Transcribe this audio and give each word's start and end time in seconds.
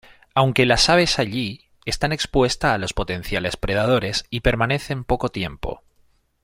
Aunque 0.33 0.65
las 0.65 0.89
aves 0.89 1.19
allí 1.19 1.65
están 1.85 2.11
expuestas 2.11 2.71
a 2.73 2.79
los 2.79 2.91
potenciales 2.91 3.55
predadores 3.55 4.25
y 4.31 4.39
permanecen 4.39 5.03
poco 5.03 5.29
tiempo. 5.29 5.83